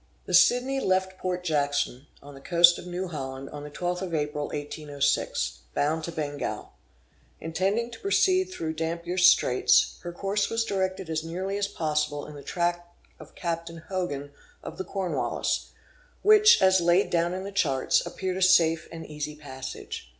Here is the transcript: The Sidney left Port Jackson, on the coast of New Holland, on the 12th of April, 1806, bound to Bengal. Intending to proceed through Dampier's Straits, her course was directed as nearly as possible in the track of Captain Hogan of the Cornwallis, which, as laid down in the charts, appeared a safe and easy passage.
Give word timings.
The 0.25 0.33
Sidney 0.33 0.79
left 0.79 1.19
Port 1.19 1.43
Jackson, 1.43 2.07
on 2.23 2.33
the 2.33 2.41
coast 2.41 2.79
of 2.79 2.87
New 2.87 3.07
Holland, 3.09 3.51
on 3.51 3.61
the 3.63 3.69
12th 3.69 4.01
of 4.01 4.15
April, 4.15 4.45
1806, 4.45 5.59
bound 5.75 6.03
to 6.05 6.11
Bengal. 6.11 6.71
Intending 7.39 7.91
to 7.91 7.99
proceed 7.99 8.45
through 8.45 8.73
Dampier's 8.73 9.27
Straits, 9.27 9.99
her 10.01 10.11
course 10.11 10.49
was 10.49 10.65
directed 10.65 11.07
as 11.07 11.23
nearly 11.23 11.55
as 11.55 11.67
possible 11.67 12.25
in 12.25 12.33
the 12.33 12.41
track 12.41 12.87
of 13.19 13.35
Captain 13.35 13.77
Hogan 13.89 14.31
of 14.63 14.79
the 14.79 14.83
Cornwallis, 14.83 15.69
which, 16.23 16.59
as 16.63 16.81
laid 16.81 17.11
down 17.11 17.35
in 17.35 17.43
the 17.43 17.51
charts, 17.51 18.03
appeared 18.03 18.37
a 18.37 18.41
safe 18.41 18.87
and 18.91 19.05
easy 19.05 19.35
passage. 19.35 20.09